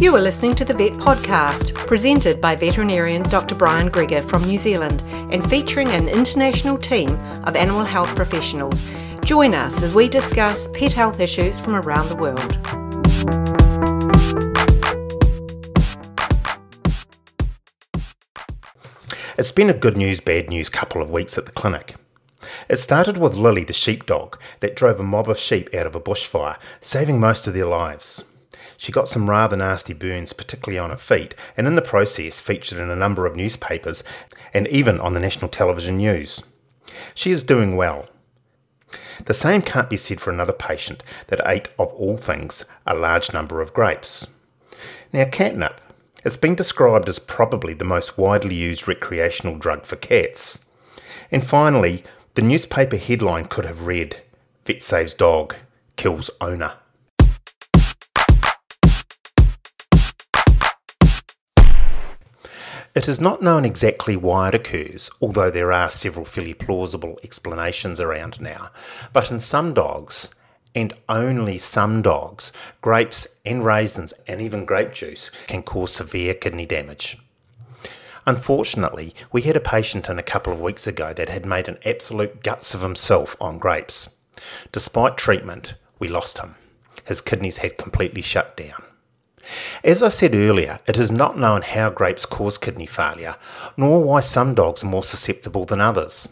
[0.00, 3.54] You are listening to the Vet Podcast, presented by veterinarian Dr.
[3.54, 7.10] Brian Gregor from New Zealand and featuring an international team
[7.44, 8.90] of animal health professionals.
[9.22, 12.56] Join us as we discuss pet health issues from around the world.
[19.36, 21.96] It's been a good news, bad news couple of weeks at the clinic.
[22.70, 26.00] It started with Lily the sheepdog that drove a mob of sheep out of a
[26.00, 28.24] bushfire, saving most of their lives.
[28.76, 32.78] She got some rather nasty burns, particularly on her feet, and in the process featured
[32.78, 34.04] in a number of newspapers
[34.52, 36.42] and even on the national television news.
[37.14, 38.08] She is doing well.
[39.26, 43.32] The same can't be said for another patient that ate, of all things, a large
[43.32, 44.26] number of grapes.
[45.12, 45.80] Now, catnip.
[46.24, 50.60] It's been described as probably the most widely used recreational drug for cats.
[51.30, 52.04] And finally,
[52.34, 54.22] the newspaper headline could have read
[54.66, 55.56] Vet saves dog,
[55.96, 56.74] kills owner.
[62.92, 68.00] It is not known exactly why it occurs, although there are several fairly plausible explanations
[68.00, 68.70] around now.
[69.12, 70.28] But in some dogs,
[70.74, 76.66] and only some dogs, grapes and raisins and even grape juice can cause severe kidney
[76.66, 77.16] damage.
[78.26, 81.78] Unfortunately, we had a patient in a couple of weeks ago that had made an
[81.84, 84.08] absolute guts of himself on grapes.
[84.72, 86.56] Despite treatment, we lost him.
[87.04, 88.82] His kidneys had completely shut down.
[89.82, 93.36] As I said earlier, it is not known how grapes cause kidney failure,
[93.76, 96.28] nor why some dogs are more susceptible than others.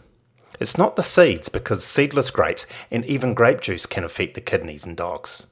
[0.59, 4.85] It's not the seeds, because seedless grapes and even grape juice can affect the kidneys
[4.85, 5.47] in dogs.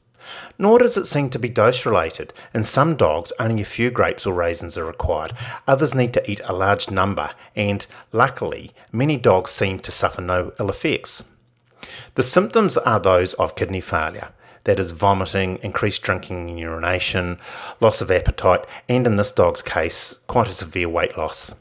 [0.60, 2.34] Nor does it seem to be dose related.
[2.54, 5.32] In some dogs, only a few grapes or raisins are required.
[5.68, 10.52] Others need to eat a large number, and luckily, many dogs seem to suffer no
[10.60, 11.24] ill effects.
[12.16, 14.34] The symptoms are those of kidney failure
[14.68, 17.40] that is, vomiting, increased drinking and urination,
[17.80, 21.56] loss of appetite, and in this dog's case, quite a severe weight loss.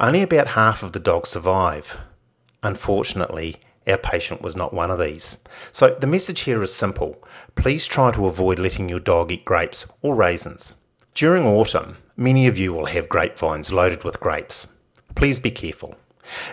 [0.00, 1.98] Only about half of the dogs survive.
[2.62, 5.36] Unfortunately, our patient was not one of these.
[5.72, 7.22] So the message here is simple.
[7.54, 10.76] Please try to avoid letting your dog eat grapes or raisins.
[11.14, 14.68] During autumn, many of you will have grapevines loaded with grapes.
[15.14, 15.96] Please be careful.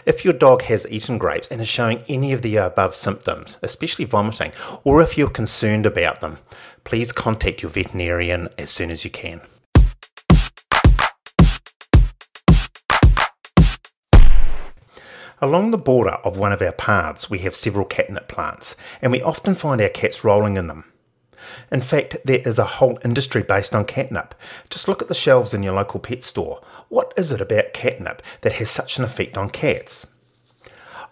[0.05, 4.05] If your dog has eaten grapes and is showing any of the above symptoms, especially
[4.05, 4.51] vomiting,
[4.83, 6.37] or if you're concerned about them,
[6.83, 9.41] please contact your veterinarian as soon as you can.
[15.39, 19.21] Along the border of one of our paths, we have several catnip plants, and we
[19.21, 20.91] often find our cats rolling in them.
[21.71, 24.35] In fact, there is a whole industry based on catnip.
[24.69, 26.61] Just look at the shelves in your local pet store.
[26.89, 30.05] What is it about catnip that has such an effect on cats?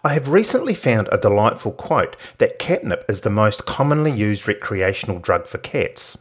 [0.04, 5.18] I have recently found a delightful quote that catnip is the most commonly used recreational
[5.18, 6.16] drug for cats.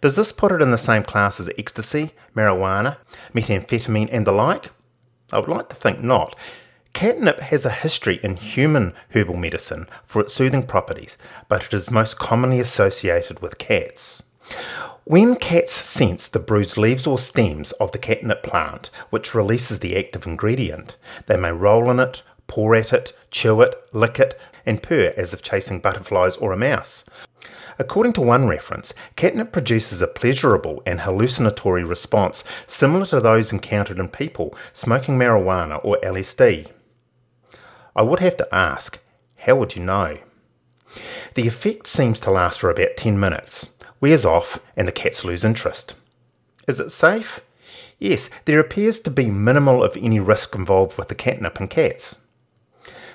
[0.00, 2.96] Does this put it in the same class as ecstasy, marijuana,
[3.34, 4.70] methamphetamine, and the like?
[5.32, 6.38] I would like to think not.
[6.92, 11.90] Catnip has a history in human herbal medicine for its soothing properties, but it is
[11.90, 14.22] most commonly associated with cats.
[15.04, 19.96] When cats sense the bruised leaves or stems of the catnip plant, which releases the
[19.96, 24.82] active ingredient, they may roll in it, paw at it, chew it, lick it, and
[24.82, 27.04] purr as if chasing butterflies or a mouse.
[27.78, 33.98] According to one reference, catnip produces a pleasurable and hallucinatory response similar to those encountered
[33.98, 36.68] in people smoking marijuana or LSD.
[37.94, 38.98] I would have to ask,
[39.38, 40.18] how would you know?
[41.34, 43.70] The effect seems to last for about 10 minutes,
[44.00, 45.94] wears off, and the cats lose interest.
[46.68, 47.40] Is it safe?
[47.98, 52.16] Yes, there appears to be minimal of any risk involved with the catnip in cats.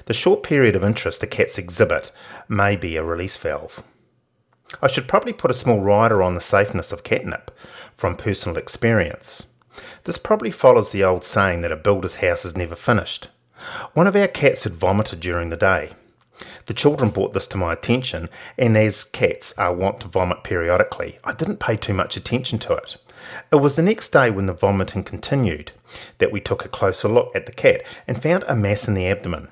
[0.06, 2.12] The short period of interest the cats exhibit
[2.48, 3.84] may be a release valve.
[4.82, 7.52] I should probably put a small rider on the safeness of catnip
[7.96, 9.46] from personal experience.
[10.06, 13.30] This probably follows the old saying that a builder's house is never finished.
[13.94, 15.92] One of our cats had vomited during the day.
[16.68, 21.18] The children brought this to my attention, and as cats are wont to vomit periodically,
[21.24, 22.98] I didn't pay too much attention to it.
[23.52, 25.72] It was the next day when the vomiting continued
[26.20, 29.08] that we took a closer look at the cat and found a mass in the
[29.08, 29.50] abdomen.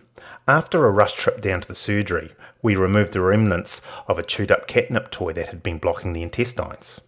[0.47, 4.51] After a rush trip down to the surgery, we removed the remnants of a chewed
[4.51, 7.01] up catnip toy that had been blocking the intestines.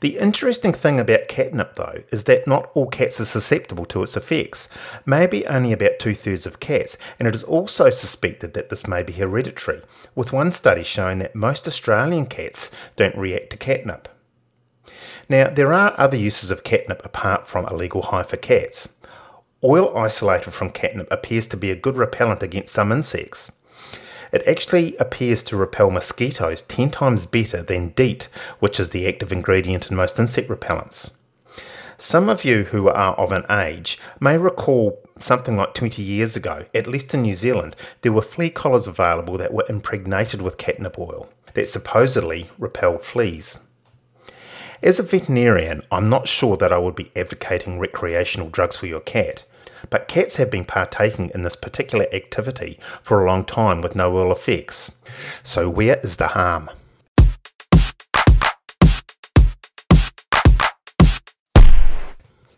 [0.00, 4.16] The interesting thing about catnip, though, is that not all cats are susceptible to its
[4.16, 4.68] effects,
[5.06, 9.02] maybe only about two thirds of cats, and it is also suspected that this may
[9.02, 9.82] be hereditary,
[10.14, 14.08] with one study showing that most Australian cats don't react to catnip.
[15.28, 18.88] Now, there are other uses of catnip apart from a legal high for cats.
[19.64, 23.52] Oil isolated from catnip appears to be a good repellent against some insects.
[24.32, 28.28] It actually appears to repel mosquitoes 10 times better than DEET,
[28.60, 31.10] which is the active ingredient in most insect repellents.
[31.98, 36.64] Some of you who are of an age may recall something like 20 years ago,
[36.74, 40.98] at least in New Zealand, there were flea collars available that were impregnated with catnip
[40.98, 43.60] oil that supposedly repelled fleas.
[44.82, 49.00] As a veterinarian, I'm not sure that I would be advocating recreational drugs for your
[49.00, 49.44] cat,
[49.90, 54.16] but cats have been partaking in this particular activity for a long time with no
[54.18, 54.90] ill effects.
[55.42, 56.70] So, where is the harm?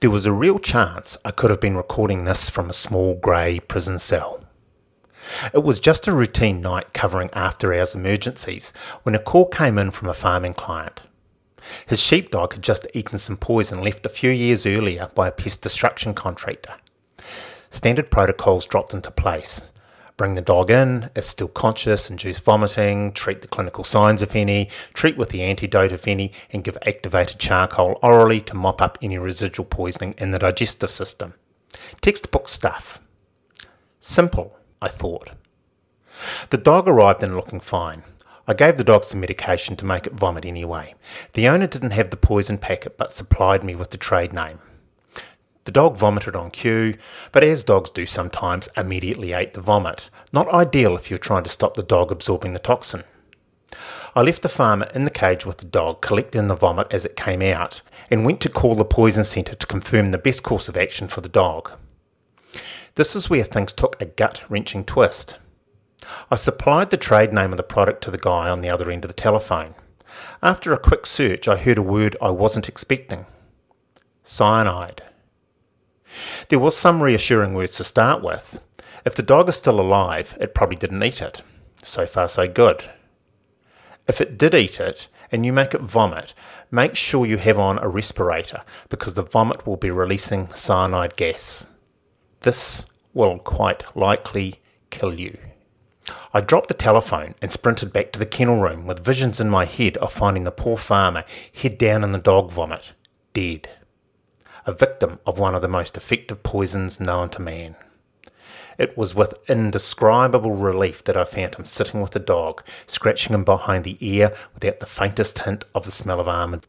[0.01, 3.59] There was a real chance I could have been recording this from a small grey
[3.59, 4.45] prison cell.
[5.55, 9.91] It was just a routine night covering after hours emergencies when a call came in
[9.93, 11.01] from a farming client.
[11.87, 15.63] His sheepdog had just eaten some poison left a few years earlier by a pest
[15.63, 16.75] destruction contractor.
[17.75, 19.73] Standard protocols dropped into place,
[20.17, 24.69] Bring the dog in, it's still conscious, induce vomiting, treat the clinical signs if any,
[24.93, 29.19] treat with the antidote if any, and give activated charcoal orally to mop up any
[29.19, 31.35] residual poisoning in the digestive system.
[32.01, 33.01] Textbook stuff.
[33.99, 35.33] Simple, I thought.
[36.51, 38.05] The dog arrived in looking fine.
[38.47, 40.95] I gave the dog some medication to make it vomit anyway.
[41.33, 44.61] The owner didn't have the poison packet but supplied me with the trade name.
[45.65, 46.97] The dog vomited on cue,
[47.33, 50.11] but as dogs do sometimes, immediately ate the vomit.
[50.33, 53.05] Not ideal if you're trying to stop the dog absorbing the toxin.
[54.15, 57.17] I left the farmer in the cage with the dog, collecting the vomit as it
[57.17, 57.81] came out,
[58.11, 61.21] and went to call the poison centre to confirm the best course of action for
[61.21, 61.73] the dog.
[62.95, 65.39] This is where things took a gut wrenching twist.
[66.31, 69.05] I supplied the trade name of the product to the guy on the other end
[69.05, 69.75] of the telephone.
[70.43, 73.27] After a quick search, I heard a word I wasn't expecting
[74.23, 75.03] cyanide.
[76.49, 78.61] There was some reassuring words to start with.
[79.05, 81.43] If the dog is still alive, it probably didn't eat it.
[81.83, 82.91] So far, so good.
[84.07, 86.35] If it did eat it and you make it vomit,
[86.71, 91.67] make sure you have on a respirator because the vomit will be releasing cyanide gas.
[92.41, 94.61] This will quite likely
[94.91, 95.39] kill you.
[96.35, 99.65] I dropped the telephone and sprinted back to the kennel room with visions in my
[99.65, 101.25] head of finding the poor farmer
[101.55, 102.93] head down in the dog vomit,
[103.33, 103.69] dead
[104.67, 107.77] a victim of one of the most effective poisons known to man.
[108.79, 113.45] It was with indescribable relief that I found him sitting with the dog, scratching him
[113.45, 116.67] behind the ear without the faintest hint of the smell of almond.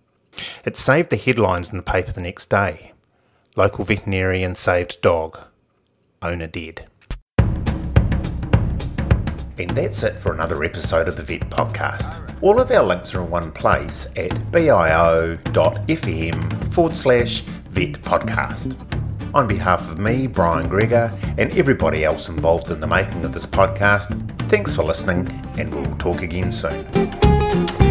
[0.66, 2.92] It saved the headlines in the paper the next day.
[3.56, 5.40] Local veterinarian saved dog.
[6.22, 6.88] Owner dead.
[9.58, 12.22] And that's it for another episode of the Vet Podcast.
[12.42, 15.14] All of our links are in one place at bio.fm
[16.74, 17.44] forward slash
[17.76, 18.78] Vet Podcast.
[19.34, 23.46] On behalf of me, Brian Gregor, and everybody else involved in the making of this
[23.46, 24.18] podcast,
[24.50, 27.85] thanks for listening, and we'll talk again soon.